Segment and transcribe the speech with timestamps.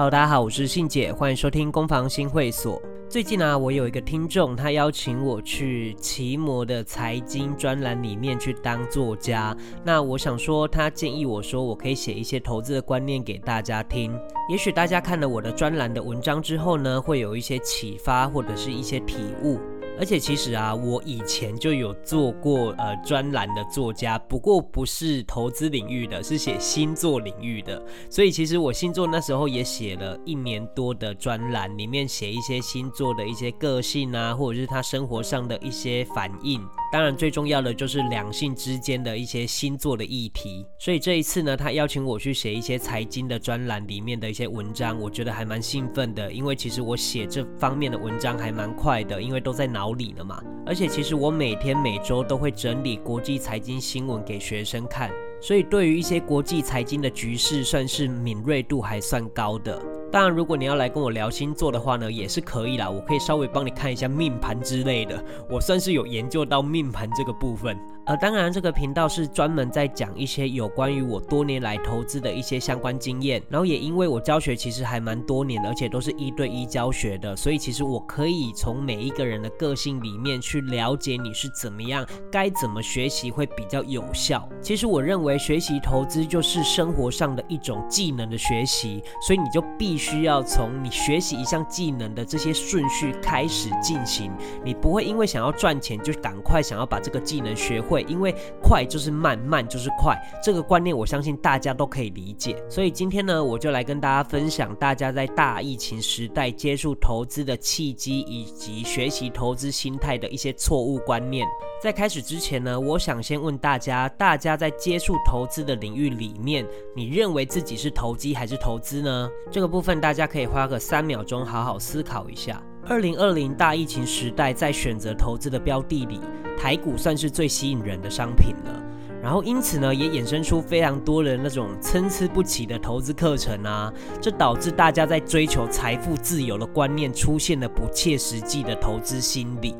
[0.00, 2.80] 好大家好，我是信姐，欢迎收听攻防新会所。
[3.06, 9.54] 最近呢，我有一个听众，他邀请我去奇摩的财经专栏里面去当作家。
[9.84, 14.18] 那我想说，他建议我说，我可以写一些投资的观念给大家听。
[14.48, 19.60] 也许大家看了我的专栏的文章之后呢，会有一些启发或者是一些体悟。
[20.00, 27.80] 而且其实啊，我以前就有做过呃专栏的作家，不过不是投资领域的，是写星座领域的。
[28.08, 36.66] 所以其实我星座那时候也写了一年多的专栏，里面写一些星座的一些个性啊，或者是他生活上的一些反应。
[36.90, 40.66] 当然最重要的就是两性之间的一些星座的议题。
[40.78, 49.90] 所以这一次呢，他邀请我去写一些财经的专栏里面的一些文章，我觉得还蛮兴奋的，因为其实我写这方面的文章还蛮快的，因为都在脑。
[50.00, 55.10] 里了嘛，而且其实我每天每周都会整理国际财经新闻给学生看，
[55.42, 59.89] 所以对于一些国际财经的局势，算是敏锐度还算高的。
[60.12, 62.90] 当然，如果你要来跟我聊星座的话呢，也是可以啦。
[62.90, 67.78] 我可以稍微帮你看一下命盘之类的，我算是有研究到命盘这个部分。
[68.06, 73.40] 呃，当然，这个频道是专门在讲一些有关于我多年来投资的一些相关经验。
[73.48, 84.48] 然后也因为我教学其实还蛮多年，而且都是一对一教学的，所以其实我可以从每一个人的个性里面去了解你是怎么样，该怎么学习会比较有效。
[84.60, 94.32] 其实我认为学习投资就是生活上的一种技能的学习，所以你就必须要从你学习一项技能的这些顺序开始进行，
[94.64, 102.62] 你不会因为想要赚钱就赶快想要把这个技能学会，因为快就是慢，慢就是快，这个观念我相信大家都可以理解。
[102.68, 111.44] 所以今天呢，我就来跟大家分享大家在大疫情时代接触投资的契机，以及学习投资心态的一些错误观念。
[111.82, 119.28] 在开始之前呢，我想先问大家：大家在接触投资的领域里面，你认为自己是投机还是投资呢？
[119.50, 122.62] 这个部分大家可以花个三秒钟好好思考一下。
[122.86, 126.20] 二零二零大疫情时代，在选择投资的标的里，
[126.60, 128.82] 台股算是最吸引人的商品了。
[129.22, 133.90] 然后因此呢，也衍生出非常多的那种参差不齐的投资课程啊，
[134.20, 139.74] 这导致大家在追求财富自由的观念出现了不切实际的投资心理。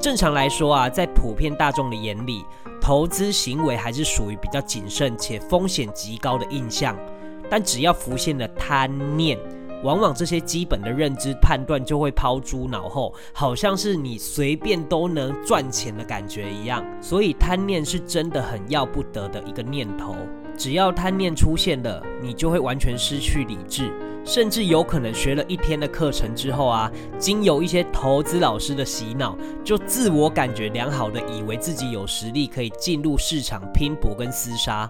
[0.00, 2.44] 正常来说啊，在普遍大众的眼里，
[2.80, 6.94] 投资行为还是属于比较谨慎且风险极高的印象。
[7.50, 9.38] 但只要浮现了贪念，
[9.82, 16.84] 往往这些基本的认知判断就会抛诸脑后，好像是你随便都能赚钱的感觉一样。
[17.00, 20.14] 所以贪念是真的很要不得的一个念头。
[20.56, 23.92] 只要贪念出现了，你就会完全失去理智。
[24.24, 34.88] 甚至有可能学了一天的课程之后啊，经由一些投资老师的洗脑，就自我感觉良好的以为自己有实力可以进入市场拼搏跟厮杀，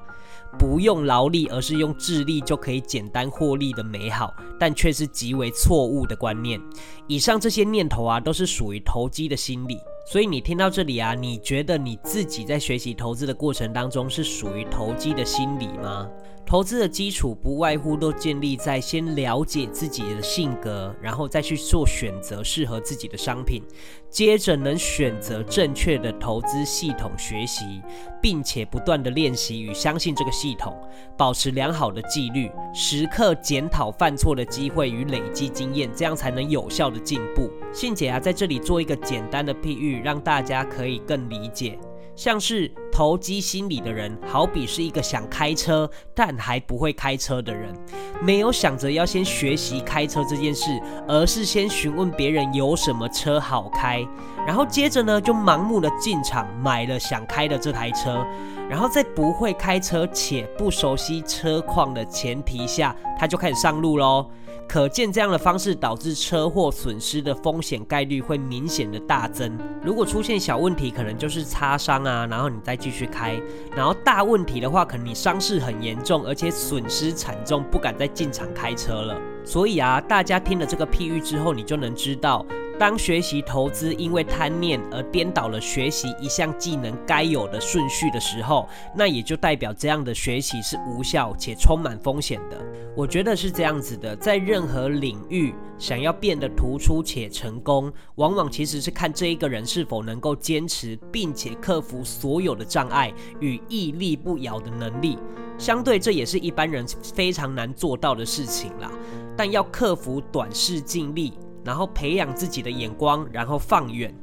[0.59, 6.61] 不用劳力而是用智力就可以简单获利的美好，但却是极为错误的观念。
[7.07, 9.79] 以上这些念头啊，都是属于投机的心理。
[10.05, 16.09] 所以你听到这里啊，你觉得你自己在学习投资的过程当中是属于投机的心理吗？
[16.53, 23.63] 投资的基础不外乎都建立在先了解自己的性格，然后再去做选择适合自己的商品，
[24.11, 27.81] 接着能选择正确的投资系统学习，
[28.21, 30.77] 并且不断的练习与相信这个系统，
[31.17, 37.51] 保持良好的纪律，时刻检讨犯错的机会与累积经验，这样才能有效的进步。
[37.73, 41.79] 信姐啊，在这里做一个简单的譬喻，让大家可以更理解。
[42.15, 47.75] 像是投机心理的人，好比是一个想开车但还不会开车的人，
[48.23, 54.07] 没有想着要先学习开车这件事，而是先询问别人有什么车好开，
[54.47, 58.25] 然后接着呢就盲目的进场买了想开的这台车，
[58.69, 64.29] 然后在不会开车且不熟悉车况的前提下，他就开始上路喽。
[64.69, 69.59] 可见这样的方式导致车祸损失的风险概率会明显的大增。
[69.83, 73.41] 如果出现小问题，可能就是擦伤啊，然后你再继续开；
[73.77, 79.17] 然后大问题的话，可能你伤势很严重，而且损失惨重，不敢再进场开车了。
[79.45, 82.45] 所以啊，大家听了这个譬喻之后，你就能知道。
[82.83, 92.61] 当学习投资因为贪念而颠倒了学习一项技能该有的顺序的时候，那也就代表这样的学习是无效且充满风险的。
[92.97, 105.17] 我觉得是这样子的，在任何领域想要变得突出且成功，往往其实是看这一个人是否能够坚持并且克服所有的障碍与屹立不摇的能力。
[105.57, 106.85] 相对，这也是一般人
[107.15, 108.91] 非常难做到的事情啦。
[109.37, 111.33] 但要克服短视尽力。
[111.65, 114.15] 然后培养自己的眼光，然后放远。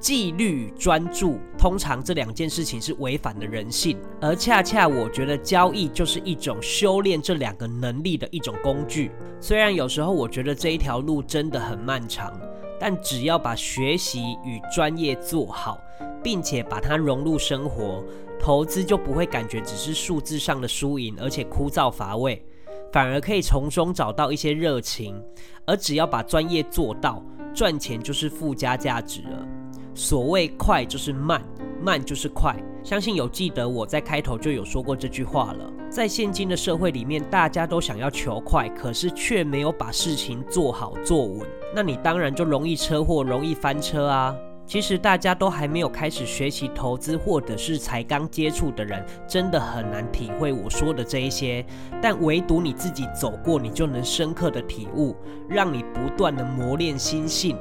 [0.00, 9.12] 纪律专注，通常这两件事情是违反了人性，而恰恰我觉得交易就是一种修炼这两个能力的一种工具。
[9.40, 12.32] 虽然有时候我觉得这一条路真的很漫长，
[12.80, 15.78] 但只要把学习与专业做好，
[16.20, 18.02] 并且把它融入生活，
[18.40, 22.44] 投资就不会感觉只是数字上的输赢，而且枯燥乏味，
[22.92, 25.20] 反而可以从中找到一些热情。
[25.64, 27.24] 而只要把专业做到，
[27.54, 29.46] 赚钱就是附加价值了。
[29.94, 31.42] 所谓快就是慢，
[31.80, 32.54] 慢就是快。
[32.82, 35.72] 相信有记得我在开头就有说过这句话了。
[35.88, 44.34] 在现今的社会里面，大家都想要求快，可是却没有把事情做好做稳，那你当然就容易车祸，容易翻车啊。
[44.72, 51.62] 其实大家都还没有开始学习投资，或者是才刚接触的人，真的很难体会我说的这一些。
[52.00, 55.14] 但唯独你自己走过，你就能深刻的体悟，
[55.46, 57.54] 让你不断的磨练心性。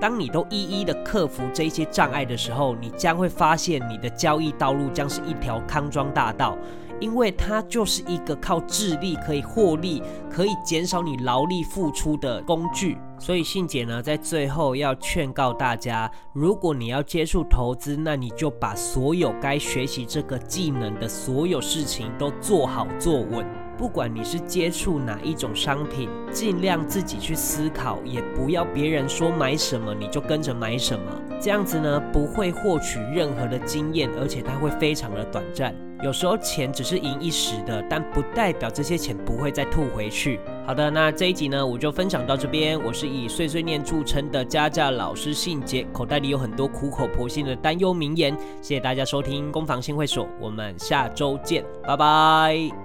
[0.00, 6.56] 当你都一一的克服这些障碍的时候，你将会发现你的交易道路将是一条康庄大道，
[6.98, 12.96] 因为它就是一个靠智力可以获利、可以减少你劳力付出的工具。
[13.18, 23.46] 所以信姐呢，在最后要劝告大家：如果你要接触投资，那你就把所有该学习这个技能的所有事情都做好做稳。
[23.76, 31.20] 不管你是接触哪一种商品，尽量自己去思考，也不要别人说买什么你就跟着买什么。
[31.40, 35.74] 这样子呢，不会获取任何的经验，而且它会非常的短暂。
[36.04, 40.38] 有时候钱只是赢一时的，但不代表这些钱不会再吐回去。
[40.66, 42.78] 好的，那这一集呢，我就分享到这边。
[42.84, 48.36] 我是以碎碎念著称的家教老师信杰，口袋里有很多苦口婆心的担忧名言。
[48.60, 52.83] 谢谢大家收听攻防新会所，我们下周见，拜拜。